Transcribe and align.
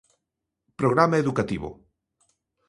Programa 0.79 1.15
educativo. 1.23 1.69